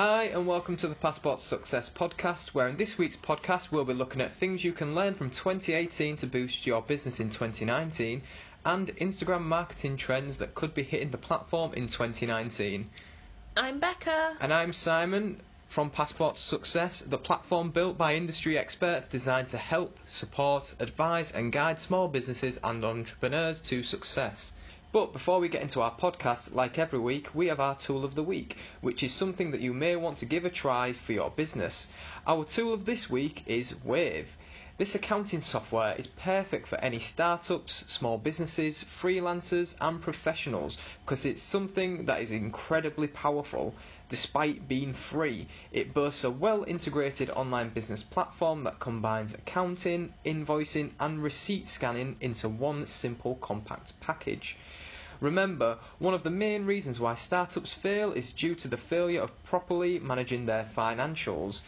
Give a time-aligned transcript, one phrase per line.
[0.00, 3.94] Hi, and welcome to the Passport Success Podcast, where in this week's podcast we'll be
[3.94, 8.22] looking at things you can learn from 2018 to boost your business in 2019
[8.64, 12.88] and Instagram marketing trends that could be hitting the platform in 2019.
[13.56, 14.36] I'm Becca.
[14.40, 19.98] And I'm Simon from Passport Success, the platform built by industry experts designed to help,
[20.06, 24.52] support, advise, and guide small businesses and entrepreneurs to success.
[24.90, 28.14] But before we get into our podcast, like every week, we have our tool of
[28.14, 31.30] the week, which is something that you may want to give a try for your
[31.30, 31.88] business.
[32.26, 34.34] Our tool of this week is Wave.
[34.78, 41.42] This accounting software is perfect for any startups, small businesses, freelancers, and professionals because it's
[41.42, 43.74] something that is incredibly powerful.
[44.08, 50.92] Despite being free, it boasts a well integrated online business platform that combines accounting, invoicing,
[51.00, 54.56] and receipt scanning into one simple compact package.
[55.20, 59.42] Remember, one of the main reasons why startups fail is due to the failure of
[59.42, 61.62] properly managing their financials.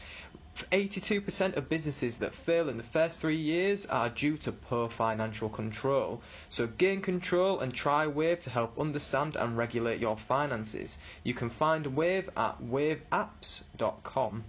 [0.72, 5.48] 82% of businesses that fail in the first three years are due to poor financial
[5.48, 6.20] control.
[6.48, 10.98] So gain control and try Wave to help understand and regulate your finances.
[11.24, 14.44] You can find Wave at waveapps.com.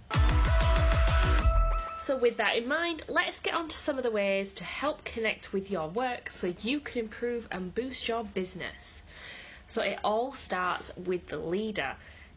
[1.98, 5.04] So, with that in mind, let's get on to some of the ways to help
[5.04, 9.04] connect with your work so you can improve and boost your business.
[9.68, 11.94] So, it all starts with the leader.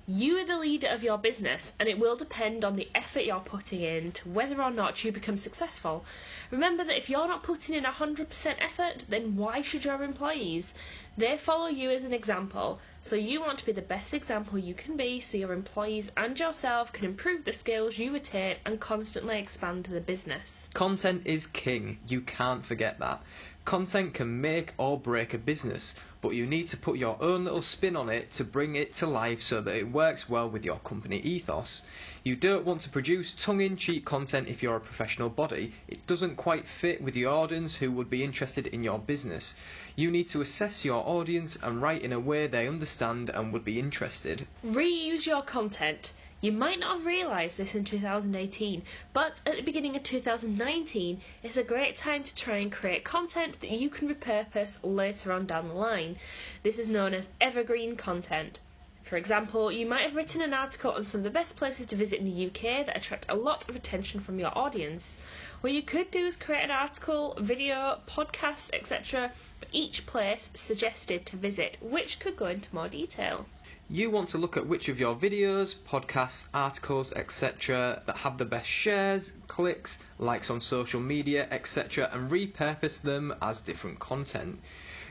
[0.08, 3.40] You are the leader of your business, and it will depend on the effort you're
[3.40, 6.06] putting in to whether or not you become successful.
[6.52, 10.76] Remember that if you're not putting in 100% effort, then why should your employees?
[11.18, 14.76] They follow you as an example, so you want to be the best example you
[14.76, 19.40] can be so your employees and yourself can improve the skills you attain and constantly
[19.40, 20.70] expand the business.
[20.76, 23.24] Content is king, you can't forget that.
[23.66, 27.64] Content can make or break a business, but you need to put your own little
[27.64, 30.78] spin on it to bring it to life so that it works well with your
[30.78, 31.82] company ethos.
[32.24, 35.74] You don't want to produce tongue in cheek content if you're a professional body.
[35.88, 39.56] It doesn't quite fit with the audience who would be interested in your business.
[39.96, 43.66] You need to assess your audience and write in a way they understand and would
[43.66, 44.46] be interested.
[44.64, 46.14] Reuse your content.
[46.42, 51.56] You might not have realised this in 2018, but at the beginning of 2019, it's
[51.56, 55.70] a great time to try and create content that you can repurpose later on down
[55.70, 56.18] the line.
[56.62, 58.60] This is known as evergreen content.
[59.04, 61.96] For example, you might have written an article on some of the best places to
[61.96, 65.18] visit in the UK that attract a lot of attention from your audience.
[65.62, 71.26] What you could do is create an article, video, podcast, etc., for each place suggested
[71.28, 73.46] to visit, which could go into more detail.
[73.88, 78.44] You want to look at which of your videos, podcasts, articles, etc., that have the
[78.44, 84.60] best shares, clicks, likes on social media, etc., and repurpose them as different content.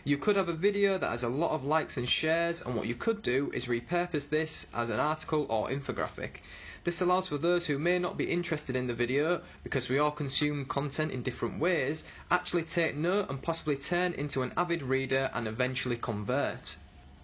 [0.03, 2.89] You could have a video that has a lot of likes and shares, and what
[2.89, 6.41] you could do is repurpose this as an article or infographic.
[6.83, 10.11] This allows for those who may not be interested in the video, because we all
[10.11, 15.31] consume content in different ways, actually take note and possibly turn into an avid reader
[15.33, 16.77] and eventually convert.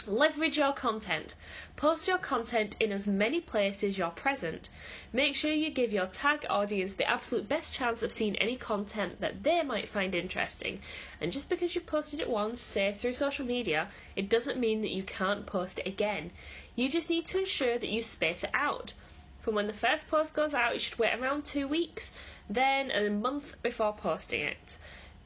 [0.06, 1.34] Leverage your content.
[1.76, 4.70] Post your content in as many places you're present.
[5.12, 9.20] Make sure you give your tag audience the absolute best chance of seeing any content
[9.20, 10.80] that they might find interesting.
[11.20, 14.90] And just because you've posted it once, say through social media, it doesn't mean that
[14.90, 16.30] you can't post it again.
[16.76, 18.94] You just need to ensure that you space it out.
[19.42, 22.12] From when the first post goes out, you should wait around two weeks,
[22.48, 24.78] then a month before posting it.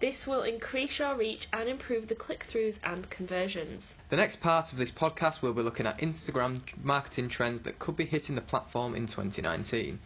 [0.04, 3.97] This will increase your reach and improve the click throughs and conversions.
[4.10, 7.97] The next part of this podcast will be looking at Instagram marketing trends that could
[7.97, 9.98] be hitting the platform in 2019.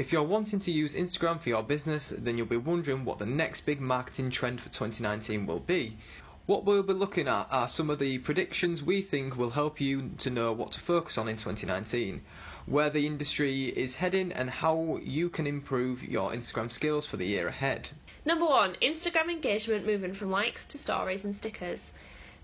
[0.00, 3.24] If you're wanting to use Instagram for your business, then you'll be wondering what the
[3.24, 5.96] next big marketing trend for 2019 will be.
[6.46, 10.10] What we'll be looking at are some of the predictions we think will help you
[10.18, 12.20] to know what to focus on in 2019,
[12.66, 17.26] where the industry is heading, and how you can improve your Instagram skills for the
[17.26, 17.88] year ahead.
[18.24, 21.92] Number one, Instagram engagement moving from likes to stories and stickers.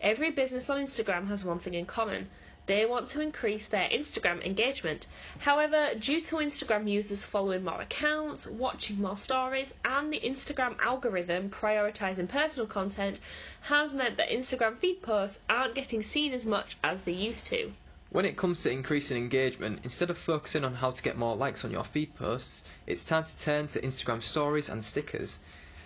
[0.00, 2.28] Every business on Instagram has one thing in common.
[2.66, 5.08] They want to increase their Instagram engagement.
[5.40, 11.50] However, due to Instagram users following more accounts, watching more stories, and the Instagram algorithm
[11.50, 13.18] prioritizing personal content,
[13.62, 17.72] has meant that Instagram feed posts aren't getting seen as much as they used to.
[18.12, 21.64] When it comes to increasing engagement, instead of focusing on how to get more likes
[21.64, 25.38] on your feed posts, it's time to turn to Instagram stories and stickers.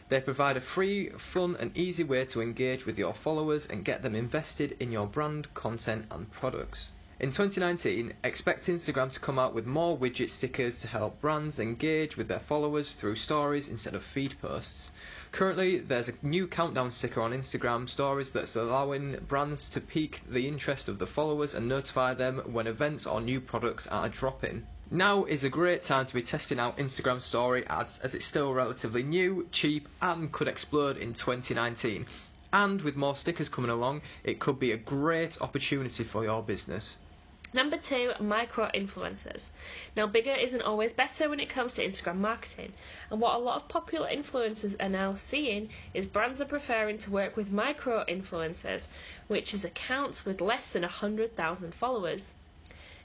[0.09, 4.03] They provide a free, fun, and easy way to engage with your followers and get
[4.03, 6.91] them invested in your brand, content, and products.
[7.19, 12.15] In 2019, expect Instagram to come out with more widget stickers to help brands engage
[12.15, 14.91] with their followers through stories instead of feed posts.
[15.33, 20.47] Currently, there's a new countdown sticker on Instagram stories that's allowing brands to pique the
[20.47, 24.67] interest of the followers and notify them when events or new products are dropping.
[24.91, 28.53] Now is a great time to be testing out Instagram story ads as it's still
[28.53, 32.05] relatively new, cheap, and could explode in 2019.
[32.53, 36.99] And with more stickers coming along, it could be a great opportunity for your business.
[37.53, 39.51] Number two, micro influencers.
[39.97, 42.73] Now, bigger isn't always better when it comes to Instagram marketing,
[43.09, 47.11] and what a lot of popular influencers are now seeing is brands are preferring to
[47.11, 48.89] work with micro influencers,
[49.29, 52.35] which is accounts with less than 100,000 followers.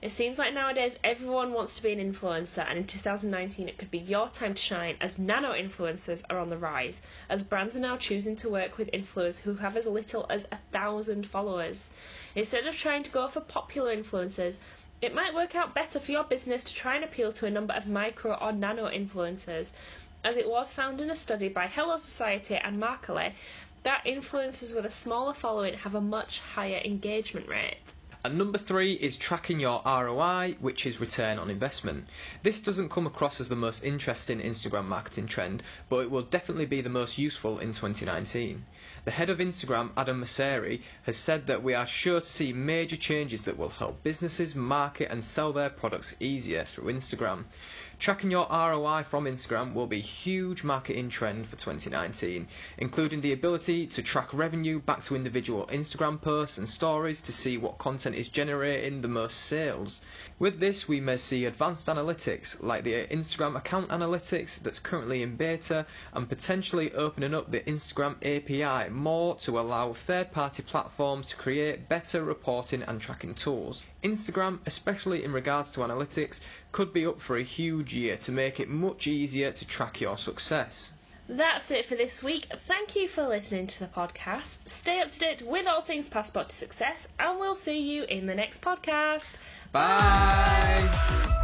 [0.01, 3.91] It seems like nowadays everyone wants to be an influencer, and in 2019 it could
[3.91, 7.81] be your time to shine as nano influencers are on the rise, as brands are
[7.81, 11.91] now choosing to work with influencers who have as little as a thousand followers.
[12.33, 14.57] Instead of trying to go for popular influencers,
[15.03, 17.75] it might work out better for your business to try and appeal to a number
[17.75, 19.71] of micro or nano influencers,
[20.23, 23.33] as it was found in a study by Hello Society and Markerly
[23.83, 27.93] that influencers with a smaller following have a much higher engagement rate.
[28.23, 32.05] And number three is tracking your ROI, which is return on investment.
[32.43, 36.67] This doesn't come across as the most interesting Instagram marketing trend, but it will definitely
[36.67, 38.63] be the most useful in 2019.
[39.05, 42.95] The head of Instagram, Adam Mosseri, has said that we are sure to see major
[42.95, 47.45] changes that will help businesses market and sell their products easier through Instagram.
[48.01, 52.47] Tracking your ROI from Instagram will be a huge marketing trend for 2019,
[52.79, 57.59] including the ability to track revenue back to individual Instagram posts and stories to see
[57.59, 60.01] what content is generating the most sales.
[60.39, 65.35] With this, we may see advanced analytics like the Instagram account analytics that's currently in
[65.35, 71.35] beta and potentially opening up the Instagram API more to allow third party platforms to
[71.35, 73.83] create better reporting and tracking tools.
[74.03, 76.39] Instagram, especially in regards to analytics,
[76.71, 80.17] could be up for a huge year to make it much easier to track your
[80.17, 80.93] success.
[81.29, 82.47] That's it for this week.
[82.53, 84.67] Thank you for listening to the podcast.
[84.67, 88.25] Stay up to date with all things Passport to Success, and we'll see you in
[88.25, 89.33] the next podcast.
[89.71, 89.97] Bye.
[89.99, 91.37] Bye.